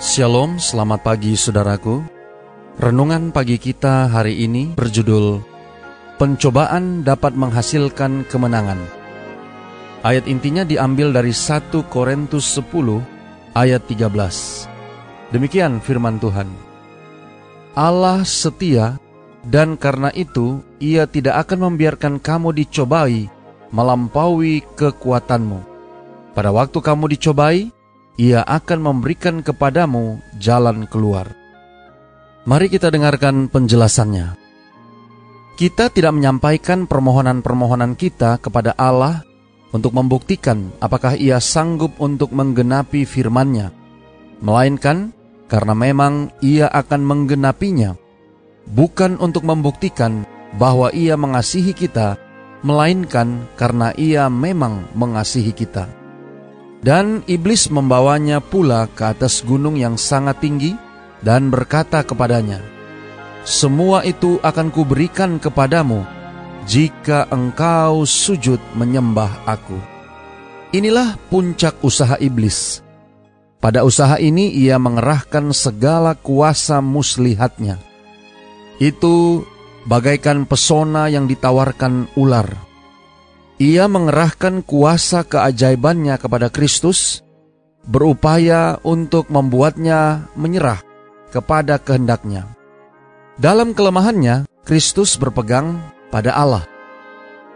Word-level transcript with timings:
Shalom, 0.00 0.56
selamat 0.56 1.04
pagi 1.04 1.36
saudaraku. 1.36 2.00
Renungan 2.80 3.36
pagi 3.36 3.60
kita 3.60 4.08
hari 4.08 4.48
ini 4.48 4.72
berjudul 4.72 5.44
Pencobaan 6.16 7.04
dapat 7.04 7.36
menghasilkan 7.36 8.24
kemenangan. 8.24 8.80
Ayat 10.00 10.24
intinya 10.24 10.64
diambil 10.64 11.12
dari 11.12 11.36
1 11.36 11.84
Korintus 11.92 12.48
10 12.56 13.04
ayat 13.52 13.84
13. 13.84 15.36
Demikian 15.36 15.84
firman 15.84 16.16
Tuhan. 16.16 16.48
Allah 17.76 18.24
setia 18.24 18.96
dan 19.44 19.76
karena 19.76 20.08
itu 20.16 20.64
ia 20.80 21.04
tidak 21.04 21.44
akan 21.44 21.76
membiarkan 21.76 22.16
kamu 22.16 22.56
dicobai 22.56 23.28
melampaui 23.68 24.64
kekuatanmu. 24.80 25.60
Pada 26.32 26.48
waktu 26.56 26.78
kamu 26.80 27.20
dicobai, 27.20 27.68
ia 28.20 28.44
akan 28.44 28.84
memberikan 28.84 29.40
kepadamu 29.40 30.20
jalan 30.36 30.84
keluar. 30.84 31.32
Mari 32.44 32.68
kita 32.68 32.92
dengarkan 32.92 33.48
penjelasannya. 33.48 34.36
Kita 35.56 35.88
tidak 35.88 36.12
menyampaikan 36.12 36.84
permohonan-permohonan 36.84 37.96
kita 37.96 38.36
kepada 38.36 38.76
Allah 38.76 39.24
untuk 39.72 39.96
membuktikan 39.96 40.68
apakah 40.84 41.16
ia 41.16 41.40
sanggup 41.40 41.96
untuk 41.96 42.32
menggenapi 42.36 43.08
firman-Nya, 43.08 43.72
melainkan 44.44 45.16
karena 45.48 45.72
memang 45.72 46.28
ia 46.44 46.68
akan 46.68 47.00
menggenapinya, 47.04 47.96
bukan 48.68 49.16
untuk 49.20 49.48
membuktikan 49.48 50.28
bahwa 50.56 50.92
ia 50.92 51.16
mengasihi 51.16 51.72
kita, 51.76 52.16
melainkan 52.64 53.48
karena 53.56 53.92
ia 53.96 54.28
memang 54.32 54.88
mengasihi 54.96 55.52
kita. 55.52 55.99
Dan 56.80 57.20
iblis 57.28 57.68
membawanya 57.68 58.40
pula 58.40 58.88
ke 58.88 59.12
atas 59.12 59.44
gunung 59.44 59.76
yang 59.76 60.00
sangat 60.00 60.40
tinggi 60.40 60.72
dan 61.20 61.52
berkata 61.52 62.00
kepadanya, 62.00 62.64
Semua 63.44 64.00
itu 64.00 64.40
akan 64.40 64.72
kuberikan 64.72 65.36
kepadamu 65.36 66.00
jika 66.64 67.28
engkau 67.28 68.08
sujud 68.08 68.60
menyembah 68.72 69.44
aku. 69.44 69.76
Inilah 70.72 71.20
puncak 71.28 71.76
usaha 71.84 72.16
iblis. 72.16 72.80
Pada 73.60 73.84
usaha 73.84 74.16
ini 74.16 74.48
ia 74.48 74.80
mengerahkan 74.80 75.52
segala 75.52 76.16
kuasa 76.16 76.80
muslihatnya. 76.80 77.76
Itu 78.80 79.44
bagaikan 79.84 80.48
pesona 80.48 81.12
yang 81.12 81.28
ditawarkan 81.28 82.16
ular 82.16 82.69
ia 83.60 83.84
mengerahkan 83.84 84.64
kuasa 84.64 85.20
keajaibannya 85.20 86.16
kepada 86.16 86.48
Kristus, 86.48 87.20
berupaya 87.84 88.80
untuk 88.80 89.28
membuatnya 89.28 90.32
menyerah 90.32 90.80
kepada 91.28 91.76
kehendaknya. 91.76 92.48
Dalam 93.36 93.76
kelemahannya, 93.76 94.48
Kristus 94.64 95.20
berpegang 95.20 95.76
pada 96.08 96.32
Allah. 96.32 96.64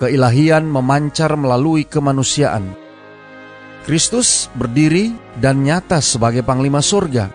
Keilahian 0.00 0.64
memancar 0.64 1.36
melalui 1.36 1.84
kemanusiaan. 1.84 2.72
Kristus 3.84 4.48
berdiri 4.56 5.12
dan 5.36 5.60
nyata 5.60 6.00
sebagai 6.00 6.40
panglima 6.40 6.80
surga, 6.80 7.28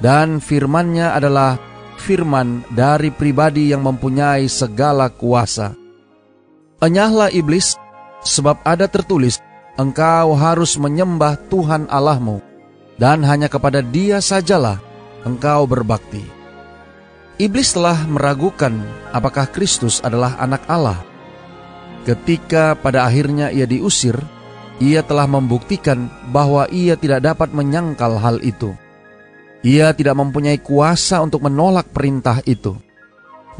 dan 0.00 0.40
firmannya 0.40 1.12
adalah 1.12 1.60
firman 2.00 2.64
dari 2.72 3.12
pribadi 3.12 3.72
yang 3.72 3.84
mempunyai 3.84 4.48
segala 4.48 5.12
kuasa. 5.12 5.76
Enyahlah 6.80 7.28
iblis 7.32 7.76
Sebab 8.20 8.60
ada 8.64 8.84
tertulis, 8.84 9.40
engkau 9.80 10.36
harus 10.36 10.76
menyembah 10.76 11.40
Tuhan 11.48 11.88
Allahmu, 11.88 12.44
dan 13.00 13.24
hanya 13.24 13.48
kepada 13.48 13.80
dia 13.80 14.20
sajalah 14.20 14.76
engkau 15.24 15.64
berbakti. 15.64 16.24
Iblis 17.40 17.72
telah 17.72 18.04
meragukan 18.04 18.76
apakah 19.16 19.48
Kristus 19.48 20.04
adalah 20.04 20.36
anak 20.36 20.60
Allah. 20.68 21.00
Ketika 22.04 22.76
pada 22.76 23.08
akhirnya 23.08 23.48
ia 23.48 23.64
diusir, 23.64 24.16
ia 24.80 25.00
telah 25.04 25.24
membuktikan 25.24 26.08
bahwa 26.32 26.68
ia 26.68 26.96
tidak 26.96 27.24
dapat 27.24 27.52
menyangkal 27.52 28.16
hal 28.20 28.40
itu. 28.44 28.76
Ia 29.60 29.92
tidak 29.92 30.16
mempunyai 30.16 30.56
kuasa 30.60 31.20
untuk 31.20 31.44
menolak 31.44 31.92
perintah 31.92 32.40
itu. 32.48 32.76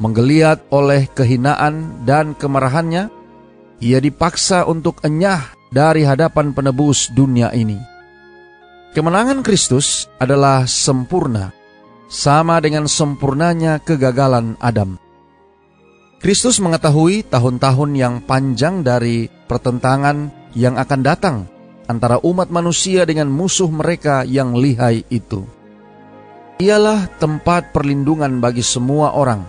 Menggeliat 0.01 0.65
oleh 0.73 1.05
kehinaan 1.13 2.05
dan 2.09 2.33
kemarahannya, 2.33 3.13
ia 3.81 3.99
dipaksa 3.99 4.69
untuk 4.69 5.01
enyah 5.03 5.57
dari 5.73 6.05
hadapan 6.05 6.53
penebus 6.53 7.09
dunia 7.11 7.51
ini. 7.57 7.81
Kemenangan 8.93 9.41
Kristus 9.41 10.07
adalah 10.21 10.69
sempurna, 10.69 11.51
sama 12.11 12.61
dengan 12.61 12.85
sempurnanya 12.91 13.81
kegagalan 13.81 14.59
Adam. 14.61 15.01
Kristus 16.21 16.61
mengetahui 16.61 17.25
tahun-tahun 17.33 17.91
yang 17.97 18.15
panjang 18.21 18.85
dari 18.85 19.33
pertentangan 19.49 20.29
yang 20.53 20.77
akan 20.77 21.01
datang 21.01 21.37
antara 21.89 22.21
umat 22.21 22.53
manusia 22.53 23.09
dengan 23.09 23.33
musuh 23.33 23.73
mereka 23.73 24.23
yang 24.29 24.53
lihai 24.53 25.03
itu. 25.09 25.49
Ialah 26.61 27.09
tempat 27.17 27.73
perlindungan 27.73 28.37
bagi 28.37 28.61
semua 28.61 29.17
orang 29.17 29.41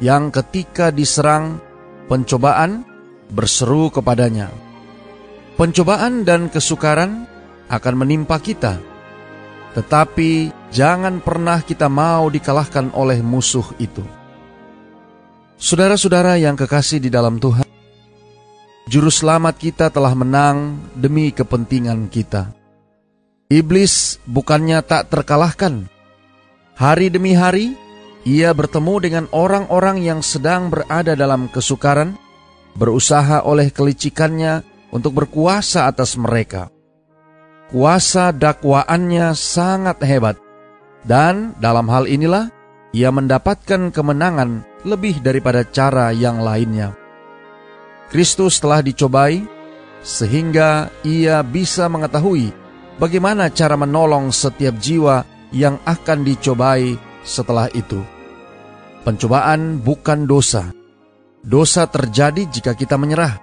yang 0.00 0.32
ketika 0.32 0.88
diserang 0.88 1.60
pencobaan 2.08 2.89
berseru 3.30 3.88
kepadanya. 3.88 4.50
Pencobaan 5.54 6.26
dan 6.26 6.50
kesukaran 6.50 7.24
akan 7.70 7.94
menimpa 7.94 8.42
kita, 8.42 8.82
tetapi 9.78 10.50
jangan 10.74 11.22
pernah 11.22 11.62
kita 11.62 11.86
mau 11.86 12.26
dikalahkan 12.26 12.90
oleh 12.92 13.22
musuh 13.22 13.66
itu. 13.78 14.02
Saudara-saudara 15.60 16.40
yang 16.40 16.56
kekasih 16.56 16.98
di 17.04 17.12
dalam 17.12 17.36
Tuhan, 17.36 17.68
Juru 18.90 19.12
Selamat 19.12 19.54
kita 19.60 19.86
telah 19.92 20.16
menang 20.16 20.80
demi 20.98 21.30
kepentingan 21.30 22.10
kita. 22.10 22.50
Iblis 23.46 24.18
bukannya 24.26 24.82
tak 24.82 25.12
terkalahkan. 25.12 25.86
Hari 26.74 27.12
demi 27.12 27.36
hari, 27.36 27.76
ia 28.24 28.50
bertemu 28.50 28.94
dengan 28.98 29.24
orang-orang 29.30 30.00
yang 30.00 30.24
sedang 30.24 30.72
berada 30.72 31.12
dalam 31.14 31.46
kesukaran, 31.52 32.16
berusaha 32.74 33.42
oleh 33.46 33.70
kelicikannya 33.70 34.62
untuk 34.90 35.22
berkuasa 35.22 35.86
atas 35.86 36.18
mereka. 36.18 36.70
Kuasa 37.70 38.34
dakwaannya 38.34 39.30
sangat 39.38 40.02
hebat, 40.02 40.36
dan 41.06 41.54
dalam 41.62 41.86
hal 41.86 42.10
inilah 42.10 42.50
ia 42.90 43.14
mendapatkan 43.14 43.94
kemenangan 43.94 44.66
lebih 44.82 45.22
daripada 45.22 45.62
cara 45.62 46.10
yang 46.10 46.42
lainnya. 46.42 46.98
Kristus 48.10 48.58
telah 48.58 48.82
dicobai, 48.82 49.46
sehingga 50.02 50.90
ia 51.06 51.46
bisa 51.46 51.86
mengetahui 51.86 52.50
bagaimana 52.98 53.54
cara 53.54 53.78
menolong 53.78 54.34
setiap 54.34 54.74
jiwa 54.82 55.22
yang 55.54 55.78
akan 55.86 56.26
dicobai 56.26 56.98
setelah 57.22 57.70
itu. 57.70 58.02
Pencobaan 59.06 59.78
bukan 59.78 60.26
dosa, 60.26 60.74
Dosa 61.40 61.88
terjadi 61.88 62.44
jika 62.44 62.76
kita 62.76 63.00
menyerah. 63.00 63.40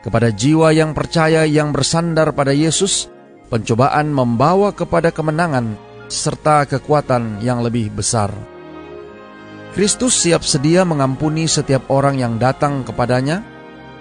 Kepada 0.00 0.32
jiwa 0.32 0.72
yang 0.72 0.96
percaya 0.96 1.44
yang 1.44 1.76
bersandar 1.76 2.32
pada 2.32 2.56
Yesus, 2.56 3.12
pencobaan 3.52 4.08
membawa 4.08 4.72
kepada 4.72 5.12
kemenangan 5.12 5.76
serta 6.08 6.64
kekuatan 6.64 7.44
yang 7.44 7.60
lebih 7.60 7.92
besar. 7.92 8.32
Kristus 9.76 10.16
siap 10.24 10.40
sedia 10.40 10.88
mengampuni 10.88 11.44
setiap 11.44 11.92
orang 11.92 12.16
yang 12.16 12.40
datang 12.40 12.80
kepadanya, 12.80 13.44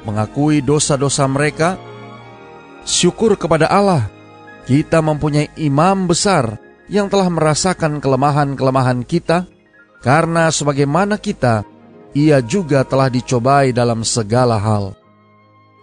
mengakui 0.08 0.64
dosa-dosa 0.64 1.28
mereka. 1.28 1.76
Syukur 2.88 3.36
kepada 3.36 3.68
Allah, 3.68 4.08
kita 4.64 5.04
mempunyai 5.04 5.52
imam 5.60 6.08
besar 6.08 6.56
yang 6.88 7.12
telah 7.12 7.28
merasakan 7.28 8.00
kelemahan-kelemahan 8.00 9.04
kita, 9.04 9.44
karena 10.00 10.48
sebagaimana 10.48 11.20
kita 11.20 11.68
ia 12.18 12.42
juga 12.42 12.82
telah 12.82 13.14
dicobai 13.14 13.70
dalam 13.70 14.02
segala 14.02 14.58
hal. 14.58 14.98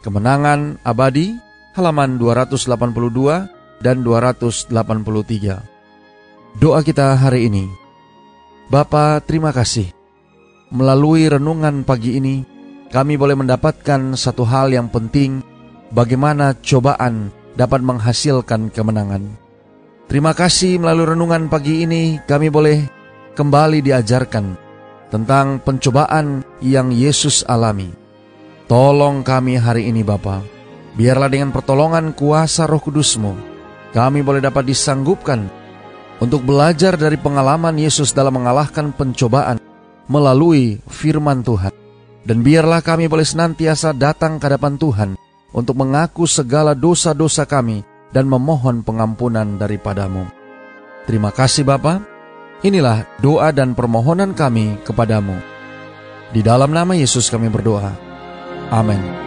Kemenangan 0.03 0.83
abadi 0.83 1.31
halaman 1.79 2.19
282 2.19 3.79
dan 3.79 4.03
283. 4.03 6.59
Doa 6.59 6.83
kita 6.83 7.15
hari 7.15 7.47
ini. 7.47 7.71
Bapa, 8.67 9.23
terima 9.23 9.55
kasih. 9.55 9.95
Melalui 10.75 11.31
renungan 11.31 11.87
pagi 11.87 12.19
ini, 12.19 12.43
kami 12.91 13.15
boleh 13.15 13.39
mendapatkan 13.39 14.19
satu 14.19 14.43
hal 14.43 14.75
yang 14.75 14.91
penting, 14.91 15.39
bagaimana 15.95 16.59
cobaan 16.59 17.31
dapat 17.55 17.79
menghasilkan 17.83 18.71
kemenangan. 18.75 19.39
Terima 20.11 20.35
kasih 20.35 20.83
melalui 20.83 21.17
renungan 21.17 21.49
pagi 21.49 21.87
ini 21.87 22.21
kami 22.29 22.53
boleh 22.53 22.85
kembali 23.35 23.81
diajarkan 23.81 24.64
tentang 25.15 25.63
pencobaan 25.63 26.43
yang 26.59 26.91
Yesus 26.91 27.47
alami. 27.47 27.95
Tolong 28.67 29.23
kami 29.23 29.55
hari 29.55 29.87
ini 29.87 30.03
Bapa, 30.03 30.43
biarlah 30.99 31.31
dengan 31.31 31.55
pertolongan 31.55 32.11
kuasa 32.19 32.67
roh 32.67 32.83
kudusmu, 32.83 33.39
kami 33.95 34.27
boleh 34.27 34.43
dapat 34.43 34.67
disanggupkan 34.67 35.47
untuk 36.19 36.43
belajar 36.43 36.99
dari 36.99 37.15
pengalaman 37.15 37.79
Yesus 37.79 38.11
dalam 38.11 38.43
mengalahkan 38.43 38.91
pencobaan 38.91 39.63
melalui 40.11 40.83
firman 40.91 41.47
Tuhan. 41.47 41.71
Dan 42.25 42.41
biarlah 42.41 42.81
kami 42.81 43.07
boleh 43.07 43.23
senantiasa 43.23 43.95
datang 43.95 44.43
ke 44.43 44.49
hadapan 44.51 44.75
Tuhan 44.81 45.11
untuk 45.53 45.79
mengaku 45.79 46.27
segala 46.27 46.75
dosa-dosa 46.75 47.47
kami 47.47 47.85
dan 48.11 48.27
memohon 48.27 48.81
pengampunan 48.81 49.61
daripadamu. 49.61 50.25
Terima 51.05 51.29
kasih 51.31 51.69
Bapa. 51.69 52.14
Inilah 52.61 53.09
doa 53.19 53.51
dan 53.51 53.73
permohonan 53.73 54.37
kami 54.37 54.79
kepadamu. 54.85 55.37
Di 56.31 56.45
dalam 56.45 56.71
nama 56.71 56.95
Yesus 56.95 57.33
kami 57.33 57.51
berdoa. 57.51 57.91
Amin. 58.71 59.24